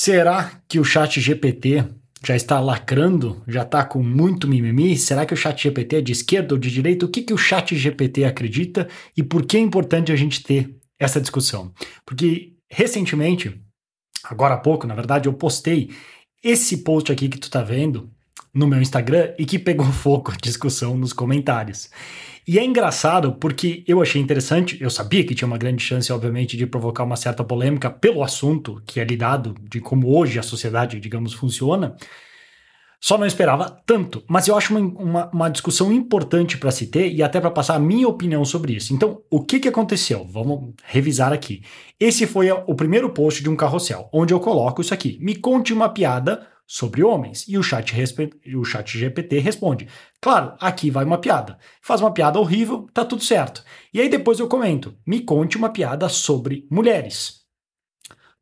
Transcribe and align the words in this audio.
Será 0.00 0.62
que 0.68 0.78
o 0.78 0.84
chat 0.84 1.20
GPT 1.20 1.84
já 2.24 2.36
está 2.36 2.60
lacrando? 2.60 3.42
Já 3.48 3.62
está 3.62 3.84
com 3.84 4.00
muito 4.00 4.46
mimimi? 4.46 4.96
Será 4.96 5.26
que 5.26 5.34
o 5.34 5.36
chat 5.36 5.60
GPT 5.60 5.96
é 5.96 6.00
de 6.00 6.12
esquerda 6.12 6.54
ou 6.54 6.60
de 6.60 6.70
direita? 6.70 7.04
O 7.04 7.08
que, 7.08 7.20
que 7.20 7.34
o 7.34 7.36
chat 7.36 7.74
GPT 7.74 8.22
acredita 8.22 8.88
e 9.16 9.24
por 9.24 9.44
que 9.44 9.56
é 9.56 9.60
importante 9.60 10.12
a 10.12 10.14
gente 10.14 10.44
ter 10.44 10.72
essa 11.00 11.20
discussão? 11.20 11.74
Porque 12.06 12.52
recentemente, 12.70 13.60
agora 14.22 14.54
há 14.54 14.58
pouco, 14.58 14.86
na 14.86 14.94
verdade, 14.94 15.28
eu 15.28 15.32
postei 15.32 15.90
esse 16.44 16.84
post 16.84 17.10
aqui 17.10 17.28
que 17.28 17.38
tu 17.38 17.48
está 17.48 17.64
vendo 17.64 18.08
no 18.58 18.66
meu 18.66 18.82
Instagram 18.82 19.30
e 19.38 19.46
que 19.46 19.58
pegou 19.58 19.86
fogo 19.92 20.32
a 20.32 20.36
discussão 20.36 20.96
nos 20.96 21.12
comentários. 21.12 21.88
E 22.46 22.58
é 22.58 22.64
engraçado 22.64 23.32
porque 23.32 23.84
eu 23.86 24.00
achei 24.02 24.20
interessante, 24.20 24.78
eu 24.80 24.90
sabia 24.90 25.22
que 25.24 25.34
tinha 25.34 25.46
uma 25.46 25.58
grande 25.58 25.82
chance, 25.84 26.12
obviamente, 26.12 26.56
de 26.56 26.66
provocar 26.66 27.04
uma 27.04 27.14
certa 27.14 27.44
polêmica 27.44 27.90
pelo 27.90 28.22
assunto 28.22 28.82
que 28.86 28.98
é 28.98 29.04
lidado, 29.04 29.54
de 29.70 29.80
como 29.80 30.16
hoje 30.16 30.38
a 30.38 30.42
sociedade, 30.42 30.98
digamos, 30.98 31.34
funciona. 31.34 31.94
Só 33.00 33.16
não 33.16 33.26
esperava 33.26 33.70
tanto, 33.86 34.24
mas 34.26 34.48
eu 34.48 34.56
acho 34.56 34.76
uma, 34.76 34.80
uma, 34.80 35.30
uma 35.30 35.48
discussão 35.50 35.92
importante 35.92 36.58
para 36.58 36.72
se 36.72 36.86
ter 36.86 37.12
e 37.12 37.22
até 37.22 37.38
para 37.38 37.50
passar 37.50 37.76
a 37.76 37.78
minha 37.78 38.08
opinião 38.08 38.44
sobre 38.44 38.72
isso. 38.72 38.92
Então, 38.92 39.22
o 39.30 39.44
que, 39.44 39.60
que 39.60 39.68
aconteceu? 39.68 40.26
Vamos 40.28 40.72
revisar 40.82 41.32
aqui. 41.32 41.62
Esse 42.00 42.26
foi 42.26 42.50
o 42.50 42.74
primeiro 42.74 43.10
post 43.10 43.40
de 43.40 43.48
um 43.48 43.54
carrossel, 43.54 44.08
onde 44.12 44.34
eu 44.34 44.40
coloco 44.40 44.80
isso 44.80 44.92
aqui. 44.92 45.16
Me 45.20 45.36
conte 45.36 45.72
uma 45.72 45.90
piada 45.90 46.44
sobre 46.68 47.02
homens. 47.02 47.46
E 47.48 47.56
o 47.56 47.62
chat, 47.62 47.94
o 48.54 48.64
chat 48.64 48.98
GPT 48.98 49.38
responde: 49.38 49.88
Claro, 50.20 50.54
aqui 50.60 50.90
vai 50.90 51.04
uma 51.04 51.18
piada. 51.18 51.58
Faz 51.80 52.02
uma 52.02 52.12
piada 52.12 52.38
horrível, 52.38 52.86
tá 52.92 53.04
tudo 53.04 53.24
certo. 53.24 53.64
E 53.92 54.00
aí 54.00 54.08
depois 54.10 54.38
eu 54.38 54.46
comento: 54.46 54.94
Me 55.06 55.20
conte 55.20 55.56
uma 55.56 55.70
piada 55.70 56.08
sobre 56.10 56.68
mulheres. 56.70 57.47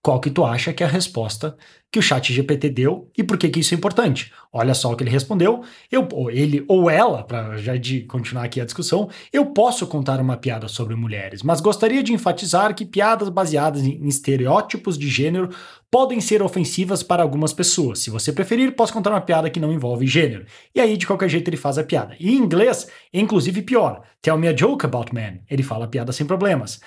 Qual 0.06 0.20
que 0.20 0.30
tu 0.30 0.44
acha 0.44 0.72
que 0.72 0.84
é 0.84 0.86
a 0.86 0.88
resposta 0.88 1.56
que 1.90 1.98
o 1.98 2.02
chat 2.02 2.32
GPT 2.32 2.68
deu 2.68 3.10
e 3.18 3.24
por 3.24 3.36
que, 3.36 3.48
que 3.48 3.58
isso 3.58 3.74
é 3.74 3.76
importante? 3.76 4.32
Olha 4.52 4.72
só 4.72 4.92
o 4.92 4.96
que 4.96 5.02
ele 5.02 5.10
respondeu. 5.10 5.64
Eu, 5.90 6.06
ou 6.12 6.30
ele 6.30 6.64
ou 6.68 6.88
ela, 6.88 7.24
para 7.24 7.56
já 7.56 7.76
de 7.76 8.02
continuar 8.02 8.44
aqui 8.44 8.60
a 8.60 8.64
discussão, 8.64 9.10
eu 9.32 9.46
posso 9.46 9.84
contar 9.84 10.20
uma 10.20 10.36
piada 10.36 10.68
sobre 10.68 10.94
mulheres, 10.94 11.42
mas 11.42 11.60
gostaria 11.60 12.04
de 12.04 12.12
enfatizar 12.12 12.72
que 12.72 12.86
piadas 12.86 13.28
baseadas 13.28 13.82
em 13.82 14.06
estereótipos 14.06 14.96
de 14.96 15.08
gênero 15.08 15.50
podem 15.90 16.20
ser 16.20 16.40
ofensivas 16.40 17.02
para 17.02 17.24
algumas 17.24 17.52
pessoas. 17.52 17.98
Se 17.98 18.08
você 18.08 18.32
preferir, 18.32 18.76
posso 18.76 18.92
contar 18.92 19.10
uma 19.10 19.20
piada 19.20 19.50
que 19.50 19.58
não 19.58 19.72
envolve 19.72 20.06
gênero. 20.06 20.46
E 20.72 20.80
aí, 20.80 20.96
de 20.96 21.04
qualquer 21.04 21.28
jeito, 21.28 21.48
ele 21.48 21.56
faz 21.56 21.78
a 21.78 21.84
piada. 21.84 22.14
E 22.20 22.30
em 22.30 22.38
inglês, 22.38 22.86
é 23.12 23.18
inclusive 23.18 23.60
pior. 23.60 24.02
Tell 24.22 24.38
me 24.38 24.46
a 24.46 24.54
joke 24.54 24.86
about 24.86 25.12
men. 25.12 25.40
Ele 25.50 25.64
fala 25.64 25.86
a 25.86 25.88
piada 25.88 26.12
sem 26.12 26.24
problemas. 26.24 26.80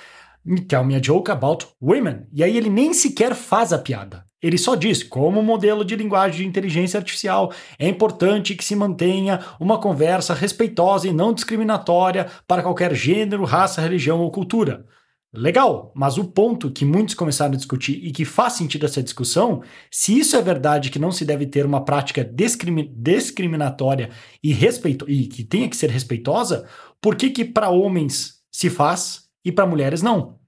Tell 0.67 0.83
me 0.83 0.95
a 0.95 1.01
joke 1.01 1.29
about 1.29 1.67
women. 1.81 2.27
E 2.33 2.43
aí 2.43 2.55
ele 2.57 2.69
nem 2.69 2.93
sequer 2.93 3.35
faz 3.35 3.73
a 3.73 3.77
piada. 3.77 4.25
Ele 4.41 4.57
só 4.57 4.73
diz, 4.73 5.03
como 5.03 5.43
modelo 5.43 5.83
de 5.83 5.95
linguagem 5.95 6.41
de 6.41 6.47
inteligência 6.47 6.97
artificial, 6.97 7.51
é 7.77 7.87
importante 7.89 8.55
que 8.55 8.63
se 8.63 8.75
mantenha 8.75 9.41
uma 9.59 9.77
conversa 9.77 10.33
respeitosa 10.33 11.07
e 11.07 11.13
não 11.13 11.33
discriminatória 11.33 12.27
para 12.47 12.63
qualquer 12.63 12.95
gênero, 12.95 13.43
raça, 13.43 13.81
religião 13.81 14.21
ou 14.21 14.31
cultura. 14.31 14.85
Legal, 15.31 15.91
mas 15.95 16.17
o 16.17 16.23
ponto 16.23 16.71
que 16.71 16.83
muitos 16.83 17.13
começaram 17.13 17.53
a 17.53 17.57
discutir 17.57 18.03
e 18.03 18.11
que 18.11 18.25
faz 18.25 18.53
sentido 18.53 18.87
essa 18.87 19.03
discussão, 19.03 19.61
se 19.91 20.17
isso 20.17 20.35
é 20.35 20.41
verdade 20.41 20.89
que 20.89 20.97
não 20.97 21.11
se 21.11 21.23
deve 21.23 21.45
ter 21.45 21.67
uma 21.67 21.85
prática 21.85 22.23
discrimi 22.23 22.91
discriminatória 22.95 24.09
e, 24.41 24.51
respeito 24.51 25.07
e 25.07 25.27
que 25.27 25.43
tenha 25.43 25.69
que 25.69 25.77
ser 25.77 25.91
respeitosa, 25.91 26.67
por 26.99 27.15
que 27.15 27.29
que 27.29 27.45
para 27.45 27.69
homens 27.69 28.39
se 28.51 28.71
faz 28.71 29.28
e 29.43 29.51
para 29.51 29.65
mulheres 29.65 30.01
não. 30.01 30.39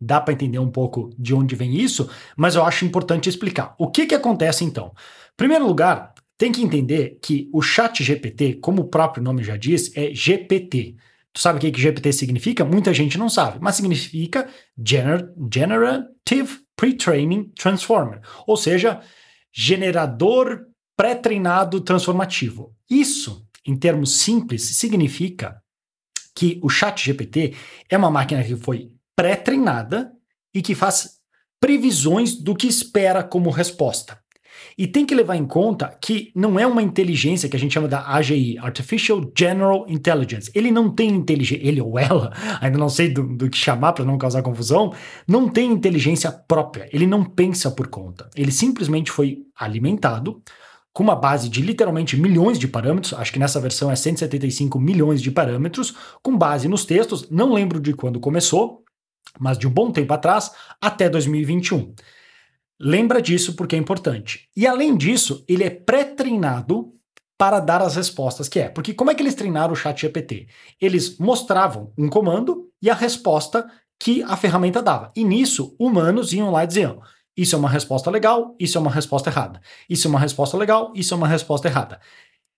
Dá 0.00 0.20
para 0.20 0.32
entender 0.32 0.58
um 0.58 0.70
pouco 0.70 1.10
de 1.18 1.34
onde 1.34 1.54
vem 1.54 1.76
isso, 1.76 2.08
mas 2.36 2.54
eu 2.54 2.64
acho 2.64 2.84
importante 2.84 3.28
explicar. 3.28 3.74
O 3.78 3.90
que, 3.90 4.06
que 4.06 4.14
acontece 4.14 4.64
então? 4.64 4.92
Em 5.32 5.36
primeiro 5.36 5.66
lugar, 5.66 6.14
tem 6.38 6.50
que 6.50 6.62
entender 6.62 7.18
que 7.22 7.50
o 7.52 7.60
chat 7.60 8.02
GPT, 8.02 8.54
como 8.54 8.82
o 8.82 8.88
próprio 8.88 9.22
nome 9.22 9.44
já 9.44 9.58
diz, 9.58 9.94
é 9.94 10.14
GPT. 10.14 10.96
Tu 11.32 11.40
sabe 11.40 11.58
o 11.58 11.60
que, 11.60 11.70
que 11.70 11.80
GPT 11.80 12.14
significa? 12.14 12.64
Muita 12.64 12.94
gente 12.94 13.18
não 13.18 13.28
sabe, 13.28 13.58
mas 13.60 13.76
significa 13.76 14.48
Gener 14.82 15.32
Generative 15.52 16.60
Pre-Training 16.74 17.52
Transformer, 17.54 18.20
ou 18.46 18.56
seja, 18.56 19.00
generador 19.52 20.66
pré-treinado 20.96 21.80
transformativo. 21.82 22.74
Isso, 22.88 23.46
em 23.66 23.76
termos 23.76 24.16
simples, 24.16 24.62
significa 24.62 25.62
que 26.34 26.58
o 26.62 26.68
Chat 26.68 27.04
GPT 27.04 27.54
é 27.88 27.96
uma 27.96 28.10
máquina 28.10 28.42
que 28.42 28.56
foi 28.56 28.90
pré-treinada 29.16 30.12
e 30.54 30.62
que 30.62 30.74
faz 30.74 31.20
previsões 31.60 32.34
do 32.34 32.54
que 32.54 32.66
espera 32.66 33.22
como 33.22 33.50
resposta. 33.50 34.18
E 34.76 34.86
tem 34.86 35.04
que 35.04 35.14
levar 35.14 35.36
em 35.36 35.46
conta 35.46 35.96
que 36.00 36.30
não 36.34 36.58
é 36.58 36.66
uma 36.66 36.82
inteligência 36.82 37.48
que 37.48 37.56
a 37.56 37.58
gente 37.58 37.74
chama 37.74 37.88
da 37.88 38.06
AGI, 38.14 38.58
Artificial 38.58 39.20
General 39.36 39.84
Intelligence. 39.88 40.50
Ele 40.54 40.70
não 40.70 40.90
tem 40.90 41.10
inteligência, 41.10 41.66
ele 41.66 41.80
ou 41.80 41.98
ela, 41.98 42.32
ainda 42.60 42.78
não 42.78 42.88
sei 42.88 43.08
do, 43.08 43.22
do 43.36 43.50
que 43.50 43.58
chamar 43.58 43.92
para 43.92 44.04
não 44.04 44.18
causar 44.18 44.42
confusão, 44.42 44.92
não 45.26 45.48
tem 45.48 45.70
inteligência 45.70 46.30
própria. 46.32 46.88
Ele 46.92 47.06
não 47.06 47.24
pensa 47.24 47.70
por 47.70 47.88
conta. 47.88 48.28
Ele 48.34 48.50
simplesmente 48.50 49.10
foi 49.10 49.38
alimentado 49.58 50.42
com 50.92 51.02
uma 51.02 51.14
base 51.14 51.48
de 51.48 51.62
literalmente 51.62 52.16
milhões 52.16 52.58
de 52.58 52.66
parâmetros, 52.66 53.14
acho 53.14 53.32
que 53.32 53.38
nessa 53.38 53.60
versão 53.60 53.90
é 53.90 53.96
175 53.96 54.78
milhões 54.78 55.22
de 55.22 55.30
parâmetros, 55.30 55.94
com 56.22 56.36
base 56.36 56.68
nos 56.68 56.84
textos, 56.84 57.28
não 57.30 57.52
lembro 57.52 57.80
de 57.80 57.92
quando 57.92 58.18
começou, 58.18 58.82
mas 59.38 59.56
de 59.56 59.68
um 59.68 59.70
bom 59.70 59.92
tempo 59.92 60.12
atrás, 60.12 60.50
até 60.80 61.08
2021. 61.08 61.94
Lembra 62.80 63.20
disso 63.20 63.54
porque 63.54 63.76
é 63.76 63.78
importante. 63.78 64.48
E 64.56 64.66
além 64.66 64.96
disso, 64.96 65.44
ele 65.46 65.62
é 65.62 65.70
pré-treinado 65.70 66.92
para 67.38 67.60
dar 67.60 67.82
as 67.82 67.94
respostas 67.94 68.48
que 68.48 68.58
é. 68.58 68.68
Porque 68.68 68.92
como 68.92 69.10
é 69.10 69.14
que 69.14 69.22
eles 69.22 69.34
treinaram 69.34 69.72
o 69.72 69.76
chat 69.76 70.00
GPT? 70.00 70.48
Eles 70.80 71.18
mostravam 71.18 71.92
um 71.96 72.08
comando 72.08 72.68
e 72.82 72.90
a 72.90 72.94
resposta 72.94 73.70
que 73.98 74.22
a 74.22 74.36
ferramenta 74.36 74.82
dava. 74.82 75.12
E 75.14 75.22
nisso, 75.24 75.74
humanos 75.78 76.32
iam 76.32 76.50
lá 76.50 76.64
e 76.64 76.66
diziam: 76.66 77.00
isso 77.36 77.54
é 77.54 77.58
uma 77.58 77.68
resposta 77.68 78.10
legal, 78.10 78.54
isso 78.58 78.76
é 78.76 78.80
uma 78.80 78.90
resposta 78.90 79.30
errada. 79.30 79.60
Isso 79.88 80.06
é 80.06 80.10
uma 80.10 80.20
resposta 80.20 80.56
legal, 80.56 80.92
isso 80.94 81.14
é 81.14 81.16
uma 81.16 81.28
resposta 81.28 81.68
errada. 81.68 82.00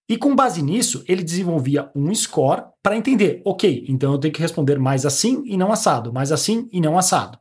E 0.09 0.17
com 0.17 0.35
base 0.35 0.63
nisso, 0.63 1.05
ele 1.09 1.23
desenvolvia 1.23 1.91
um 1.95 2.15
score 2.15 2.65
para 2.83 2.97
entender, 2.97 3.41
ok, 3.45 3.85
então 3.89 4.13
eu 4.13 4.19
tenho 4.19 4.35
que 4.35 4.41
responder 4.41 4.79
mais 4.79 5.07
assim 5.07 5.43
e 5.47 5.57
não 5.57 5.73
assado, 5.73 6.13
mais 6.13 6.33
assim 6.33 6.69
e 6.73 6.81
não 6.81 6.99
assado. 6.99 7.39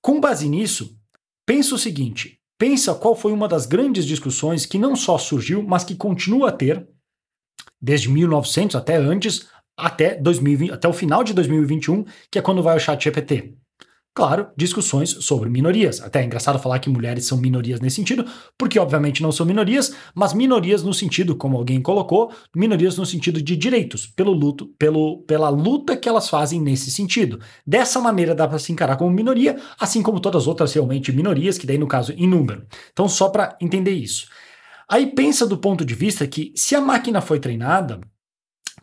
Com 0.00 0.20
base 0.20 0.48
nisso, 0.48 0.98
pensa 1.46 1.74
o 1.74 1.78
seguinte: 1.78 2.40
pensa 2.58 2.94
qual 2.94 3.14
foi 3.14 3.32
uma 3.32 3.46
das 3.46 3.66
grandes 3.66 4.04
discussões 4.04 4.66
que 4.66 4.78
não 4.78 4.96
só 4.96 5.18
surgiu, 5.18 5.62
mas 5.62 5.84
que 5.84 5.94
continua 5.94 6.48
a 6.48 6.52
ter, 6.52 6.88
desde 7.80 8.08
1900 8.08 8.76
até 8.76 8.96
antes, 8.96 9.46
até, 9.76 10.14
2020, 10.16 10.72
até 10.72 10.88
o 10.88 10.92
final 10.92 11.22
de 11.22 11.34
2021, 11.34 12.04
que 12.30 12.38
é 12.38 12.42
quando 12.42 12.62
vai 12.62 12.76
o 12.76 12.80
chat 12.80 13.02
GPT. 13.02 13.54
Claro, 14.16 14.46
discussões 14.56 15.10
sobre 15.10 15.50
minorias. 15.50 16.00
Até 16.00 16.22
é 16.22 16.24
engraçado 16.24 16.60
falar 16.60 16.78
que 16.78 16.88
mulheres 16.88 17.26
são 17.26 17.36
minorias 17.36 17.80
nesse 17.80 17.96
sentido, 17.96 18.24
porque 18.56 18.78
obviamente 18.78 19.20
não 19.20 19.32
são 19.32 19.44
minorias, 19.44 19.92
mas 20.14 20.32
minorias 20.32 20.84
no 20.84 20.94
sentido, 20.94 21.34
como 21.34 21.56
alguém 21.56 21.82
colocou, 21.82 22.32
minorias 22.54 22.96
no 22.96 23.04
sentido 23.04 23.42
de 23.42 23.56
direitos, 23.56 24.06
pelo 24.06 24.30
luto, 24.30 24.68
pelo, 24.78 25.22
pela 25.22 25.48
luta 25.48 25.96
que 25.96 26.08
elas 26.08 26.28
fazem 26.28 26.60
nesse 26.60 26.92
sentido. 26.92 27.40
Dessa 27.66 28.00
maneira 28.00 28.36
dá 28.36 28.46
para 28.46 28.60
se 28.60 28.70
encarar 28.70 28.96
como 28.96 29.10
minoria, 29.10 29.60
assim 29.80 30.00
como 30.00 30.20
todas 30.20 30.42
as 30.42 30.46
outras 30.46 30.72
realmente 30.72 31.10
minorias, 31.10 31.58
que 31.58 31.66
daí 31.66 31.76
no 31.76 31.88
caso 31.88 32.12
em 32.12 32.28
número. 32.28 32.64
Então 32.92 33.08
só 33.08 33.28
para 33.28 33.58
entender 33.60 33.94
isso. 33.94 34.28
Aí 34.88 35.06
pensa 35.12 35.44
do 35.44 35.58
ponto 35.58 35.84
de 35.84 35.94
vista 35.96 36.24
que 36.24 36.52
se 36.54 36.76
a 36.76 36.80
máquina 36.80 37.20
foi 37.20 37.40
treinada 37.40 38.00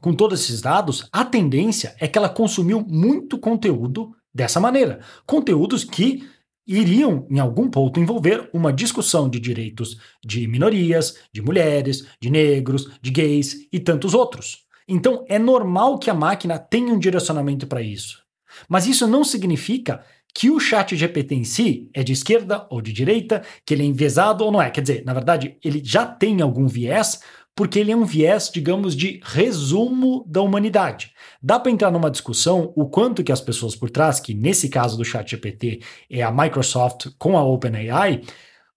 com 0.01 0.13
todos 0.13 0.41
esses 0.41 0.59
dados, 0.59 1.07
a 1.09 1.23
tendência 1.23 1.95
é 1.99 2.07
que 2.07 2.17
ela 2.17 2.27
consumiu 2.27 2.83
muito 2.85 3.37
conteúdo 3.37 4.11
dessa 4.33 4.59
maneira. 4.59 4.99
Conteúdos 5.25 5.83
que 5.83 6.27
iriam, 6.65 7.27
em 7.29 7.39
algum 7.39 7.69
ponto, 7.69 7.99
envolver 7.99 8.49
uma 8.53 8.71
discussão 8.71 9.29
de 9.29 9.39
direitos 9.39 9.99
de 10.23 10.47
minorias, 10.47 11.17
de 11.33 11.41
mulheres, 11.41 12.05
de 12.19 12.29
negros, 12.29 12.89
de 13.01 13.11
gays 13.11 13.67
e 13.71 13.79
tantos 13.79 14.13
outros. 14.13 14.65
Então, 14.87 15.25
é 15.27 15.39
normal 15.39 15.97
que 15.97 16.09
a 16.09 16.13
máquina 16.13 16.59
tenha 16.59 16.93
um 16.93 16.99
direcionamento 16.99 17.67
para 17.67 17.81
isso. 17.81 18.21
Mas 18.67 18.85
isso 18.85 19.07
não 19.07 19.23
significa 19.23 20.03
que 20.33 20.49
o 20.49 20.59
chat 20.59 20.95
GPT 20.95 21.35
em 21.35 21.43
si 21.43 21.89
é 21.93 22.03
de 22.03 22.13
esquerda 22.13 22.65
ou 22.69 22.81
de 22.81 22.93
direita, 22.93 23.43
que 23.65 23.73
ele 23.73 23.83
é 23.83 23.85
enviesado 23.85 24.43
ou 24.43 24.51
não 24.51 24.61
é. 24.61 24.69
Quer 24.69 24.81
dizer, 24.81 25.03
na 25.05 25.13
verdade, 25.13 25.57
ele 25.63 25.81
já 25.83 26.05
tem 26.05 26.41
algum 26.41 26.67
viés, 26.67 27.21
porque 27.55 27.79
ele 27.79 27.91
é 27.91 27.95
um 27.95 28.05
viés, 28.05 28.49
digamos, 28.53 28.95
de 28.95 29.19
resumo 29.23 30.25
da 30.27 30.41
humanidade. 30.41 31.11
Dá 31.41 31.59
para 31.59 31.71
entrar 31.71 31.91
numa 31.91 32.11
discussão 32.11 32.71
o 32.75 32.87
quanto 32.87 33.23
que 33.23 33.31
as 33.31 33.41
pessoas 33.41 33.75
por 33.75 33.89
trás, 33.89 34.19
que 34.19 34.33
nesse 34.33 34.69
caso 34.69 34.97
do 34.97 35.05
ChatGPT 35.05 35.81
é 36.09 36.21
a 36.21 36.31
Microsoft 36.31 37.07
com 37.19 37.37
a 37.37 37.43
OpenAI, 37.43 38.21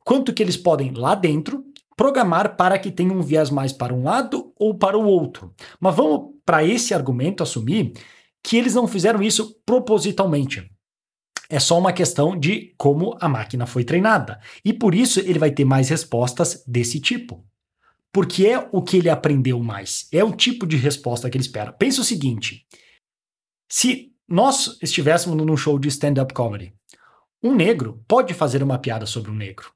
quanto 0.04 0.32
que 0.32 0.42
eles 0.42 0.56
podem 0.56 0.92
lá 0.92 1.14
dentro 1.14 1.64
programar 1.96 2.56
para 2.56 2.78
que 2.78 2.90
tenha 2.90 3.12
um 3.12 3.22
viés 3.22 3.50
mais 3.50 3.72
para 3.72 3.94
um 3.94 4.02
lado 4.02 4.52
ou 4.58 4.76
para 4.76 4.98
o 4.98 5.06
outro. 5.06 5.54
Mas 5.80 5.94
vamos 5.94 6.34
para 6.44 6.64
esse 6.64 6.92
argumento 6.92 7.42
assumir 7.42 7.92
que 8.42 8.56
eles 8.56 8.74
não 8.74 8.86
fizeram 8.86 9.22
isso 9.22 9.56
propositalmente. 9.64 10.70
É 11.48 11.58
só 11.60 11.78
uma 11.78 11.92
questão 11.92 12.38
de 12.38 12.74
como 12.76 13.16
a 13.20 13.28
máquina 13.28 13.66
foi 13.66 13.84
treinada. 13.84 14.40
E 14.64 14.72
por 14.72 14.94
isso 14.94 15.20
ele 15.20 15.38
vai 15.38 15.50
ter 15.50 15.64
mais 15.64 15.88
respostas 15.88 16.64
desse 16.66 17.00
tipo. 17.00 17.44
Porque 18.14 18.46
é 18.46 18.68
o 18.70 18.80
que 18.80 18.98
ele 18.98 19.10
aprendeu 19.10 19.58
mais. 19.58 20.06
É 20.12 20.22
o 20.22 20.30
tipo 20.30 20.68
de 20.68 20.76
resposta 20.76 21.28
que 21.28 21.36
ele 21.36 21.44
espera. 21.44 21.72
Pensa 21.72 22.00
o 22.00 22.04
seguinte: 22.04 22.64
se 23.68 24.12
nós 24.28 24.78
estivéssemos 24.80 25.36
num 25.36 25.56
show 25.56 25.76
de 25.80 25.88
stand-up 25.88 26.32
comedy, 26.32 26.72
um 27.42 27.52
negro 27.52 28.04
pode 28.06 28.32
fazer 28.32 28.62
uma 28.62 28.78
piada 28.78 29.04
sobre 29.04 29.32
um 29.32 29.34
negro 29.34 29.74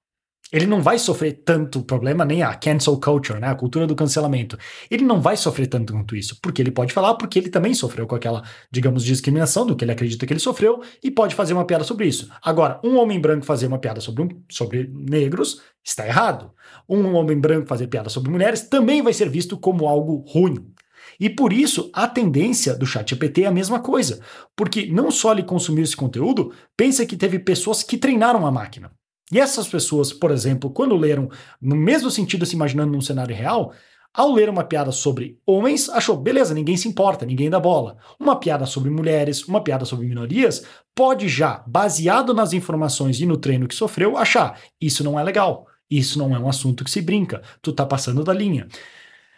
ele 0.53 0.67
não 0.67 0.83
vai 0.83 0.99
sofrer 0.99 1.43
tanto 1.45 1.83
problema, 1.83 2.25
nem 2.25 2.43
a 2.43 2.55
cancel 2.55 2.99
culture, 2.99 3.39
né, 3.39 3.49
a 3.49 3.55
cultura 3.55 3.87
do 3.87 3.95
cancelamento. 3.95 4.59
Ele 4.91 5.05
não 5.05 5.21
vai 5.21 5.37
sofrer 5.37 5.67
tanto 5.67 5.93
quanto 5.93 6.17
isso, 6.17 6.39
porque 6.43 6.63
ele 6.63 6.71
pode 6.71 6.93
falar, 6.93 7.15
porque 7.15 7.39
ele 7.39 7.51
também 7.51 7.75
sofreu 7.75 8.07
com 8.07 8.15
aquela, 8.15 8.43
digamos, 8.71 9.05
discriminação 9.05 9.67
do 9.67 9.77
que 9.77 9.85
ele 9.85 9.93
acredita 9.93 10.27
que 10.27 10.33
ele 10.33 10.41
sofreu 10.41 10.83
e 11.03 11.11
pode 11.11 11.35
fazer 11.35 11.53
uma 11.53 11.65
piada 11.65 11.85
sobre 11.85 12.07
isso. 12.07 12.29
Agora, 12.43 12.81
um 12.83 12.97
homem 12.97 13.21
branco 13.21 13.45
fazer 13.45 13.67
uma 13.67 13.79
piada 13.79 14.01
sobre, 14.01 14.23
um, 14.23 14.29
sobre 14.51 14.91
negros 14.93 15.61
está 15.85 16.07
errado. 16.07 16.53
Um 16.89 17.15
homem 17.15 17.39
branco 17.39 17.67
fazer 17.67 17.87
piada 17.87 18.09
sobre 18.09 18.31
mulheres 18.31 18.63
também 18.63 19.03
vai 19.03 19.13
ser 19.13 19.29
visto 19.29 19.59
como 19.59 19.87
algo 19.87 20.25
ruim. 20.27 20.73
E 21.21 21.29
por 21.29 21.53
isso, 21.53 21.91
a 21.93 22.07
tendência 22.07 22.75
do 22.75 22.87
ChatGPT 22.87 23.43
é 23.43 23.47
a 23.47 23.53
mesma 23.53 23.81
coisa, 23.81 24.21
porque 24.57 24.87
não 24.87 25.11
só 25.11 25.33
ele 25.33 25.43
consumiu 25.43 25.83
esse 25.83 25.97
conteúdo, 25.97 26.53
pensa 26.77 27.05
que 27.05 27.17
teve 27.17 27.39
pessoas 27.39 27.83
que 27.83 27.99
treinaram 27.99 28.47
a 28.47 28.53
máquina. 28.53 28.93
E 29.33 29.39
essas 29.39 29.69
pessoas, 29.69 30.13
por 30.13 30.31
exemplo, 30.31 30.71
quando 30.71 30.97
leram, 30.97 31.29
no 31.61 31.77
mesmo 31.77 32.11
sentido 32.11 32.47
se 32.47 32.55
imaginando 32.55 32.93
num 32.93 33.01
cenário 33.01 33.37
real, 33.37 33.73
ao 34.13 34.33
ler 34.33 34.49
uma 34.49 34.65
piada 34.65 34.91
sobre 34.91 35.39
homens, 35.47 35.89
achou, 35.89 36.17
beleza, 36.17 36.55
ninguém 36.55 36.77
se 36.77 36.89
importa, 36.89 37.27
ninguém 37.27 37.51
dá 37.51 37.61
bola. 37.61 37.99
Uma 38.19 38.37
piada 38.37 38.65
sobre 38.67 38.91
mulheres, 38.91 39.47
uma 39.47 39.63
piada 39.63 39.85
sobre 39.85 40.07
minorias, 40.07 40.65
pode 40.95 41.29
já, 41.29 41.63
baseado 41.67 42.33
nas 42.33 42.53
informações 42.53 43.21
e 43.21 43.27
no 43.27 43.37
treino 43.37 43.69
que 43.69 43.75
sofreu, 43.75 44.17
achar, 44.17 44.59
isso 44.81 45.05
não 45.05 45.21
é 45.21 45.23
legal, 45.23 45.67
isso 45.91 46.19
não 46.19 46.35
é 46.35 46.39
um 46.39 46.49
assunto 46.49 46.83
que 46.83 46.91
se 46.91 47.03
brinca, 47.03 47.43
tu 47.61 47.73
tá 47.73 47.85
passando 47.85 48.25
da 48.25 48.33
linha. 48.33 48.67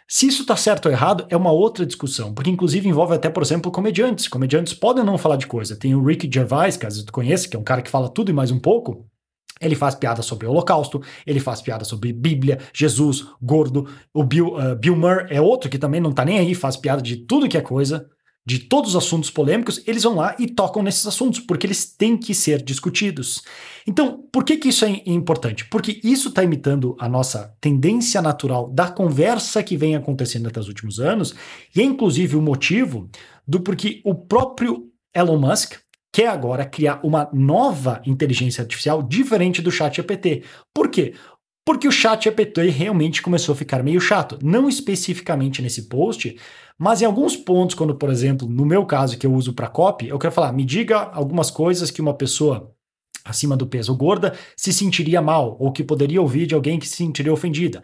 Se 0.07 0.27
isso 0.27 0.45
tá 0.45 0.57
certo 0.57 0.87
ou 0.87 0.91
errado 0.91 1.25
é 1.29 1.37
uma 1.37 1.51
outra 1.51 1.85
discussão, 1.85 2.33
porque 2.33 2.49
inclusive 2.49 2.87
envolve 2.87 3.13
até, 3.13 3.29
por 3.29 3.43
exemplo, 3.43 3.71
comediantes. 3.71 4.27
Comediantes 4.27 4.73
podem 4.73 5.05
não 5.05 5.17
falar 5.17 5.37
de 5.37 5.47
coisa. 5.47 5.73
Tem 5.77 5.95
o 5.95 6.03
Ricky 6.03 6.29
Gervais, 6.29 6.75
vezes 6.75 7.03
tu 7.05 7.13
conhece, 7.13 7.47
que 7.47 7.55
é 7.55 7.59
um 7.59 7.63
cara 7.63 7.81
que 7.81 7.89
fala 7.89 8.09
tudo 8.09 8.29
e 8.29 8.33
mais 8.33 8.51
um 8.51 8.59
pouco. 8.59 9.09
Ele 9.61 9.75
faz 9.75 9.95
piada 9.95 10.21
sobre 10.21 10.47
o 10.47 10.49
Holocausto, 10.49 11.01
ele 11.25 11.39
faz 11.39 11.61
piada 11.61 11.85
sobre 11.85 12.11
Bíblia, 12.11 12.59
Jesus, 12.73 13.25
gordo. 13.41 13.87
O 14.13 14.23
Bill, 14.23 14.55
uh, 14.55 14.75
Bill 14.75 14.95
Murray 14.95 15.27
é 15.29 15.39
outro 15.39 15.69
que 15.69 15.77
também 15.77 16.01
não 16.01 16.11
tá 16.11 16.25
nem 16.25 16.39
aí, 16.39 16.55
faz 16.55 16.75
piada 16.75 17.01
de 17.01 17.17
tudo 17.17 17.47
que 17.47 17.57
é 17.57 17.61
coisa, 17.61 18.09
de 18.45 18.59
todos 18.59 18.91
os 18.91 18.95
assuntos 18.95 19.29
polêmicos. 19.29 19.81
Eles 19.85 20.03
vão 20.03 20.15
lá 20.15 20.35
e 20.39 20.47
tocam 20.47 20.81
nesses 20.81 21.05
assuntos, 21.05 21.39
porque 21.39 21.67
eles 21.67 21.85
têm 21.85 22.17
que 22.17 22.33
ser 22.33 22.61
discutidos. 22.61 23.41
Então, 23.87 24.25
por 24.31 24.43
que, 24.43 24.57
que 24.57 24.69
isso 24.69 24.83
é 24.83 25.01
importante? 25.05 25.65
Porque 25.65 25.99
isso 26.03 26.29
está 26.29 26.43
imitando 26.43 26.95
a 26.99 27.07
nossa 27.07 27.55
tendência 27.61 28.21
natural 28.21 28.69
da 28.69 28.89
conversa 28.89 29.61
que 29.61 29.77
vem 29.77 29.95
acontecendo 29.95 30.47
até 30.47 30.59
os 30.59 30.67
últimos 30.67 30.99
anos, 30.99 31.35
e 31.75 31.81
é 31.81 31.83
inclusive 31.83 32.35
o 32.35 32.41
motivo 32.41 33.09
do 33.47 33.61
porquê 33.61 34.01
o 34.03 34.15
próprio 34.15 34.87
Elon 35.13 35.37
Musk, 35.37 35.73
quer 36.11 36.27
agora 36.27 36.65
criar 36.65 36.99
uma 37.03 37.29
nova 37.31 38.01
inteligência 38.05 38.61
artificial 38.61 39.01
diferente 39.01 39.61
do 39.61 39.71
chat 39.71 39.95
GPT. 39.95 40.43
Por 40.73 40.89
quê? 40.89 41.13
Porque 41.65 41.87
o 41.87 41.91
chat 41.91 42.23
GPT 42.23 42.69
realmente 42.69 43.21
começou 43.21 43.53
a 43.53 43.55
ficar 43.55 43.83
meio 43.83 44.01
chato. 44.01 44.37
Não 44.41 44.67
especificamente 44.67 45.61
nesse 45.61 45.83
post, 45.83 46.35
mas 46.77 47.01
em 47.01 47.05
alguns 47.05 47.37
pontos, 47.37 47.75
quando, 47.75 47.95
por 47.95 48.09
exemplo, 48.09 48.47
no 48.47 48.65
meu 48.65 48.85
caso 48.85 49.17
que 49.17 49.25
eu 49.25 49.33
uso 49.33 49.53
para 49.53 49.67
copy, 49.67 50.07
eu 50.07 50.17
quero 50.17 50.33
falar, 50.33 50.51
me 50.51 50.65
diga 50.65 50.97
algumas 50.97 51.51
coisas 51.51 51.91
que 51.91 52.01
uma 52.01 52.13
pessoa 52.13 52.73
acima 53.23 53.55
do 53.55 53.67
peso 53.67 53.95
gorda 53.95 54.33
se 54.57 54.73
sentiria 54.73 55.21
mal, 55.21 55.55
ou 55.59 55.71
que 55.71 55.83
poderia 55.83 56.21
ouvir 56.21 56.47
de 56.47 56.55
alguém 56.55 56.79
que 56.79 56.87
se 56.87 56.97
sentiria 56.97 57.31
ofendida. 57.31 57.83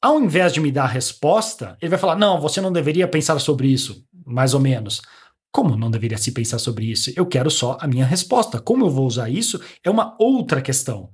Ao 0.00 0.20
invés 0.20 0.52
de 0.52 0.60
me 0.60 0.70
dar 0.70 0.84
a 0.84 0.86
resposta, 0.86 1.76
ele 1.82 1.90
vai 1.90 1.98
falar: 1.98 2.14
não, 2.14 2.40
você 2.40 2.60
não 2.60 2.70
deveria 2.70 3.08
pensar 3.08 3.38
sobre 3.40 3.66
isso, 3.66 4.04
mais 4.24 4.54
ou 4.54 4.60
menos. 4.60 5.02
Como 5.50 5.76
não 5.76 5.90
deveria 5.90 6.18
se 6.18 6.32
pensar 6.32 6.58
sobre 6.58 6.86
isso? 6.86 7.10
Eu 7.16 7.26
quero 7.26 7.50
só 7.50 7.76
a 7.80 7.86
minha 7.86 8.04
resposta. 8.04 8.60
Como 8.60 8.84
eu 8.84 8.90
vou 8.90 9.06
usar 9.06 9.30
isso 9.30 9.60
é 9.82 9.90
uma 9.90 10.16
outra 10.18 10.60
questão. 10.60 11.10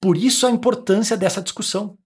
Por 0.00 0.16
isso 0.16 0.46
a 0.46 0.50
importância 0.50 1.16
dessa 1.16 1.42
discussão. 1.42 1.96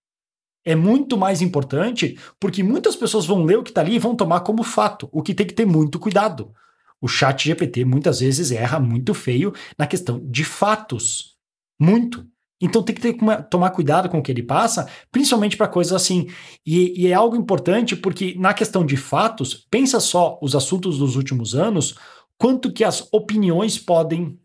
É 0.65 0.77
muito 0.77 1.17
mais 1.17 1.43
importante 1.43 2.19
porque 2.39 2.63
muitas 2.63 2.95
pessoas 2.95 3.27
vão 3.27 3.43
ler 3.43 3.59
o 3.59 3.63
que 3.63 3.71
está 3.71 3.81
ali 3.81 3.95
e 3.95 3.99
vão 3.99 4.15
tomar 4.15 4.41
como 4.41 4.63
fato, 4.63 5.09
o 5.11 5.23
que 5.23 5.35
tem 5.35 5.47
que 5.47 5.55
ter 5.55 5.67
muito 5.67 5.99
cuidado. 5.99 6.55
O 7.01 7.09
chat 7.09 7.47
GPT 7.47 7.85
muitas 7.85 8.21
vezes 8.21 8.53
erra 8.53 8.79
muito 8.79 9.13
feio 9.13 9.53
na 9.77 9.89
questão 9.89 10.21
de 10.25 10.45
fatos. 10.45 11.37
Muito. 11.81 12.25
Então 12.63 12.81
tem 12.81 12.95
que 12.95 13.01
ter, 13.01 13.17
tomar 13.51 13.71
cuidado 13.71 14.09
com 14.09 14.19
o 14.19 14.23
que 14.23 14.31
ele 14.31 14.43
passa, 14.43 14.89
principalmente 15.11 15.57
para 15.57 15.67
coisas 15.67 15.93
assim. 15.93 16.29
E, 16.65 17.03
e, 17.03 17.09
é 17.09 17.13
algo 17.13 17.35
importante 17.35 17.97
porque 17.97 18.37
na 18.39 18.55
questão 18.55 18.87
de 18.87 18.97
fatos, 18.97 19.67
pensa 19.69 19.99
só 19.99 20.39
os 20.41 20.55
assuntos 20.55 20.99
dos 20.99 21.17
últimos 21.17 21.57
anos, 21.57 21.97
quanto 22.39 22.73
que 22.73 22.85
as 22.85 23.07
opiniões 23.13 23.79
podem 23.79 24.39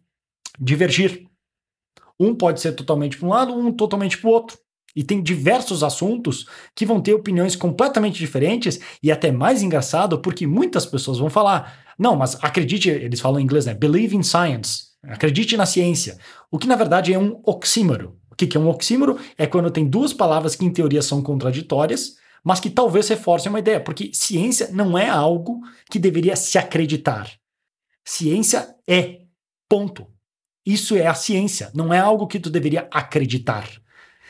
divergir. 0.60 1.28
Um 2.20 2.34
pode 2.34 2.60
ser 2.60 2.72
totalmente 2.72 3.18
para 3.18 3.28
um 3.28 3.30
lado, 3.30 3.54
um 3.54 3.72
totalmente 3.72 4.18
para 4.18 4.30
o 4.30 4.34
outro. 4.34 4.58
E 4.96 5.04
tem 5.04 5.22
diversos 5.22 5.84
assuntos 5.84 6.48
que 6.74 6.84
vão 6.84 7.00
ter 7.00 7.14
opiniões 7.14 7.56
completamente 7.56 8.18
diferentes 8.18 8.80
e 9.04 9.12
até 9.12 9.32
mais 9.32 9.62
engraçado 9.62 10.20
porque 10.20 10.48
muitas 10.48 10.88
pessoas 10.88 11.20
vão 11.20 11.30
falar: 11.30 11.86
não, 12.00 12.16
mas 12.16 12.36
acredite, 12.44 12.90
eles 12.90 13.20
falam 13.20 13.40
em 13.40 13.44
inglês, 13.44 13.68
né? 13.68 13.76
Believe 13.76 14.16
in 14.16 14.24
science. 14.24 14.88
Acredite 15.08 15.56
na 15.56 15.66
ciência. 15.66 16.18
O 16.52 16.58
que 16.58 16.68
na 16.68 16.76
verdade 16.76 17.14
é 17.14 17.20
um 17.20 17.42
oxímoro. 17.46 18.20
O 18.30 18.36
que 18.36 18.58
é 18.58 18.60
um 18.60 18.68
oxímoro? 18.68 19.18
É 19.38 19.48
quando 19.48 19.72
tem 19.72 19.88
duas 19.88 20.14
palavras 20.14 20.56
que 20.56 20.66
em 20.66 20.72
teoria 20.72 21.02
são 21.02 21.22
contraditórias, 21.22 22.18
mas 22.44 22.60
que 22.60 22.70
talvez 22.70 23.08
reforcem 23.08 23.50
uma 23.50 23.60
ideia, 23.60 23.80
porque 23.80 24.12
ciência 24.14 24.70
não 24.72 24.98
é 24.98 25.10
algo 25.10 25.60
que 25.90 25.98
deveria 25.98 26.36
se 26.36 26.58
acreditar. 26.58 27.32
Ciência 28.06 28.76
é 28.88 29.22
ponto. 29.68 30.08
Isso 30.66 30.96
é 30.96 31.08
a 31.08 31.14
ciência, 31.14 31.72
não 31.74 31.94
é 31.94 32.00
algo 32.00 32.28
que 32.28 32.40
tu 32.40 32.50
deveria 32.50 32.88
acreditar. 32.92 33.70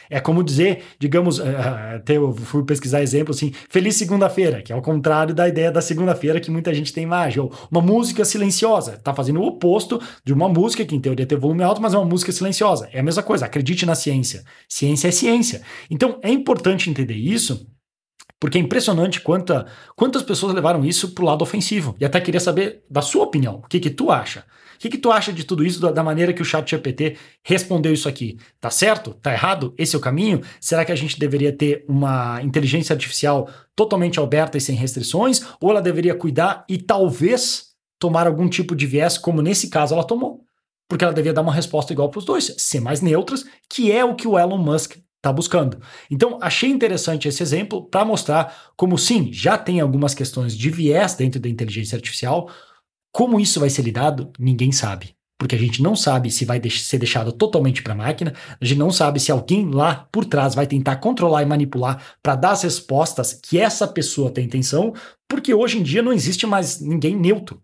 É 0.10 0.20
como 0.20 0.44
dizer, 0.44 0.84
digamos, 1.00 1.40
até 1.40 2.18
eu 2.18 2.34
fui 2.34 2.64
pesquisar 2.64 3.02
exemplo 3.02 3.34
assim, 3.34 3.52
Feliz 3.70 3.96
Segunda-feira, 3.96 4.62
que 4.62 4.72
é 4.72 4.76
ao 4.76 4.82
contrário 4.82 5.34
da 5.34 5.48
ideia 5.48 5.72
da 5.72 5.82
segunda-feira 5.82 6.40
que 6.40 6.52
muita 6.52 6.74
gente 6.74 6.94
tem 6.94 7.04
imagem, 7.04 7.42
ou 7.42 7.52
uma 7.70 7.82
música 7.82 8.24
silenciosa, 8.26 8.98
tá 8.98 9.14
fazendo 9.14 9.40
o 9.40 9.46
oposto 9.46 10.02
de 10.24 10.34
uma 10.34 10.50
música 10.50 10.86
que 10.86 10.96
em 10.96 11.00
teoria 11.00 11.26
tem 11.26 11.38
volume 11.38 11.64
alto, 11.64 11.82
mas 11.82 11.94
é 11.94 11.98
uma 11.98 12.06
música 12.06 12.32
silenciosa. 12.32 12.90
É 12.92 13.00
a 13.00 13.04
mesma 13.04 13.24
coisa, 13.24 13.46
acredite 13.46 13.86
na 13.86 13.96
ciência. 13.96 14.44
Ciência 14.68 15.08
é 15.08 15.12
ciência. 15.12 15.62
Então 15.90 16.20
é 16.22 16.30
importante 16.30 16.90
entender 16.90 17.16
isso, 17.16 17.68
porque 18.40 18.58
é 18.58 18.62
impressionante 18.62 19.20
quanta, 19.22 19.66
quantas 19.96 20.22
pessoas 20.22 20.54
levaram 20.54 20.86
isso 20.86 21.10
para 21.12 21.24
o 21.24 21.28
lado 21.28 21.42
ofensivo. 21.42 21.96
E 22.00 22.06
até 22.06 22.22
queria 22.22 22.40
saber 22.40 22.84
da 22.90 23.02
sua 23.02 23.24
opinião, 23.24 23.56
o 23.64 23.68
que, 23.68 23.80
que 23.80 23.90
tu 23.90 24.12
acha? 24.12 24.46
O 24.76 24.80
que, 24.80 24.90
que 24.90 24.98
tu 24.98 25.12
acha 25.12 25.34
de 25.34 25.44
tudo 25.44 25.66
isso, 25.66 25.82
da, 25.82 25.92
da 25.92 26.04
maneira 26.04 26.32
que 26.32 26.42
o 26.42 26.46
chat 26.46 26.70
GPT 26.70 27.18
respondeu 27.44 27.92
isso 27.92 28.08
aqui? 28.08 28.38
Tá 28.62 28.70
certo? 28.70 29.16
Tá 29.16 29.34
errado? 29.34 29.74
Esse 29.76 29.96
é 29.96 29.98
o 29.98 30.02
caminho? 30.02 30.42
Será 30.62 30.86
que 30.86 30.92
a 30.92 30.96
gente 30.96 31.18
deveria 31.18 31.52
ter 31.52 31.84
uma 31.88 32.40
inteligência 32.44 32.94
artificial 32.94 33.50
totalmente 33.76 34.20
aberta 34.20 34.56
e 34.56 34.62
sem 34.62 34.76
restrições? 34.76 35.42
Ou 35.60 35.72
ela 35.72 35.82
deveria 35.82 36.14
cuidar 36.14 36.64
e 36.70 36.78
talvez 36.78 37.70
tomar 38.00 38.28
algum 38.28 38.48
tipo 38.48 38.76
de 38.76 38.86
viés, 38.86 39.18
como 39.18 39.42
nesse 39.42 39.68
caso 39.68 39.96
ela 39.96 40.04
tomou? 40.04 40.46
Porque 40.88 41.04
ela 41.04 41.14
devia 41.14 41.34
dar 41.34 41.42
uma 41.42 41.54
resposta 41.54 41.92
igual 41.92 42.10
para 42.10 42.20
os 42.20 42.26
dois, 42.26 42.54
ser 42.60 42.80
mais 42.80 43.02
neutras, 43.02 43.46
que 43.68 43.92
é 43.92 44.06
o 44.06 44.16
que 44.16 44.28
o 44.28 44.38
Elon 44.38 44.60
Musk 44.60 44.98
está 45.28 45.34
buscando. 45.34 45.80
Então, 46.10 46.40
achei 46.42 46.70
interessante 46.70 47.28
esse 47.28 47.44
exemplo 47.44 47.84
para 47.84 48.06
mostrar 48.06 48.72
como 48.76 48.98
sim, 48.98 49.32
já 49.32 49.58
tem 49.58 49.80
algumas 49.80 50.14
questões 50.14 50.58
de 50.58 50.70
viés 50.70 51.14
dentro 51.14 51.40
da 51.40 51.50
inteligência 51.50 51.96
artificial, 51.96 52.50
como 53.12 53.40
isso 53.40 53.60
vai 53.60 53.70
ser 53.70 53.82
lidado, 53.82 54.32
ninguém 54.40 54.72
sabe. 54.72 55.16
Porque 55.40 55.56
a 55.56 55.60
gente 55.60 55.84
não 55.84 55.96
sabe 55.96 56.32
se 56.32 56.46
vai 56.46 56.60
ser 56.68 56.98
deixado 56.98 57.32
totalmente 57.32 57.84
para 57.84 57.94
a 57.94 57.98
máquina, 57.98 58.34
a 58.60 58.66
gente 58.66 58.80
não 58.80 58.90
sabe 58.90 59.20
se 59.20 59.32
alguém 59.32 59.70
lá 59.70 60.08
por 60.12 60.26
trás 60.26 60.56
vai 60.56 60.66
tentar 60.66 60.96
controlar 60.96 61.44
e 61.44 61.46
manipular 61.46 62.16
para 62.24 62.36
dar 62.36 62.52
as 62.52 62.64
respostas 62.64 63.34
que 63.34 63.60
essa 63.60 63.88
pessoa 63.88 64.32
tem 64.32 64.46
intenção, 64.46 64.94
porque 65.28 65.54
hoje 65.54 65.78
em 65.78 65.84
dia 65.84 66.02
não 66.02 66.12
existe 66.12 66.48
mais 66.48 66.82
ninguém 66.82 67.16
neutro. 67.16 67.62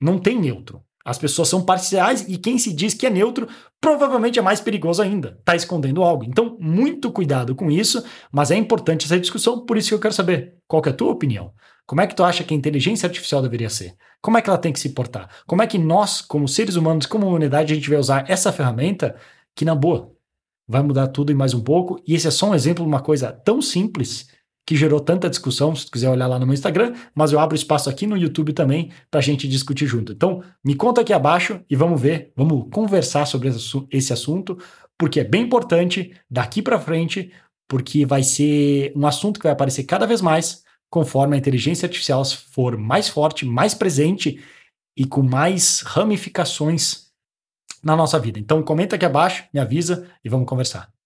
Não 0.00 0.18
tem 0.18 0.40
neutro. 0.40 0.82
As 1.08 1.16
pessoas 1.16 1.48
são 1.48 1.62
parciais 1.62 2.26
e 2.28 2.36
quem 2.36 2.58
se 2.58 2.70
diz 2.70 2.92
que 2.92 3.06
é 3.06 3.10
neutro 3.10 3.48
provavelmente 3.80 4.38
é 4.38 4.42
mais 4.42 4.60
perigoso 4.60 5.00
ainda, 5.00 5.38
está 5.38 5.56
escondendo 5.56 6.02
algo. 6.02 6.22
Então, 6.22 6.58
muito 6.60 7.10
cuidado 7.10 7.54
com 7.54 7.70
isso, 7.70 8.04
mas 8.30 8.50
é 8.50 8.56
importante 8.56 9.06
essa 9.06 9.18
discussão, 9.18 9.64
por 9.64 9.78
isso 9.78 9.88
que 9.88 9.94
eu 9.94 9.98
quero 10.00 10.12
saber 10.12 10.56
qual 10.66 10.82
que 10.82 10.90
é 10.90 10.92
a 10.92 10.94
tua 10.94 11.10
opinião. 11.10 11.50
Como 11.86 12.02
é 12.02 12.06
que 12.06 12.14
tu 12.14 12.22
acha 12.22 12.44
que 12.44 12.52
a 12.52 12.56
inteligência 12.56 13.06
artificial 13.06 13.40
deveria 13.40 13.70
ser? 13.70 13.94
Como 14.20 14.36
é 14.36 14.42
que 14.42 14.50
ela 14.50 14.58
tem 14.58 14.70
que 14.70 14.78
se 14.78 14.90
portar? 14.90 15.30
Como 15.46 15.62
é 15.62 15.66
que 15.66 15.78
nós, 15.78 16.20
como 16.20 16.46
seres 16.46 16.76
humanos, 16.76 17.06
como 17.06 17.26
humanidade, 17.26 17.72
a 17.72 17.76
gente 17.76 17.88
vai 17.88 17.98
usar 17.98 18.28
essa 18.28 18.52
ferramenta 18.52 19.16
que, 19.56 19.64
na 19.64 19.74
boa, 19.74 20.12
vai 20.68 20.82
mudar 20.82 21.06
tudo 21.06 21.32
e 21.32 21.34
mais 21.34 21.54
um 21.54 21.62
pouco? 21.62 22.02
E 22.06 22.14
esse 22.14 22.28
é 22.28 22.30
só 22.30 22.50
um 22.50 22.54
exemplo 22.54 22.84
de 22.84 22.88
uma 22.88 23.00
coisa 23.00 23.32
tão 23.32 23.62
simples 23.62 24.28
que 24.68 24.76
gerou 24.76 25.00
tanta 25.00 25.30
discussão, 25.30 25.74
se 25.74 25.86
tu 25.86 25.92
quiser 25.92 26.10
olhar 26.10 26.26
lá 26.26 26.38
no 26.38 26.44
meu 26.44 26.52
Instagram, 26.52 26.92
mas 27.14 27.32
eu 27.32 27.40
abro 27.40 27.56
espaço 27.56 27.88
aqui 27.88 28.06
no 28.06 28.18
YouTube 28.18 28.52
também 28.52 28.90
para 29.10 29.18
a 29.18 29.22
gente 29.22 29.48
discutir 29.48 29.86
junto. 29.86 30.12
Então, 30.12 30.42
me 30.62 30.74
conta 30.74 31.00
aqui 31.00 31.10
abaixo 31.10 31.62
e 31.70 31.74
vamos 31.74 31.98
ver, 31.98 32.34
vamos 32.36 32.66
conversar 32.70 33.24
sobre 33.24 33.48
esse 33.90 34.12
assunto, 34.12 34.58
porque 34.98 35.20
é 35.20 35.24
bem 35.24 35.44
importante 35.44 36.12
daqui 36.30 36.60
para 36.60 36.78
frente, 36.78 37.32
porque 37.66 38.04
vai 38.04 38.22
ser 38.22 38.92
um 38.94 39.06
assunto 39.06 39.40
que 39.40 39.44
vai 39.44 39.52
aparecer 39.52 39.84
cada 39.84 40.06
vez 40.06 40.20
mais 40.20 40.62
conforme 40.90 41.34
a 41.34 41.38
inteligência 41.38 41.86
artificial 41.86 42.22
for 42.26 42.76
mais 42.76 43.08
forte, 43.08 43.46
mais 43.46 43.72
presente 43.72 44.38
e 44.94 45.06
com 45.06 45.22
mais 45.22 45.80
ramificações 45.80 47.06
na 47.82 47.96
nossa 47.96 48.18
vida. 48.18 48.38
Então 48.38 48.62
comenta 48.62 48.96
aqui 48.96 49.06
abaixo, 49.06 49.46
me 49.50 49.60
avisa 49.60 50.06
e 50.22 50.28
vamos 50.28 50.46
conversar. 50.46 50.97